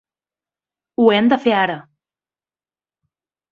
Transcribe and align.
Ho 1.01 1.05
hem 1.17 1.29
de 1.35 1.39
fer 1.45 1.55
ara. 1.59 1.77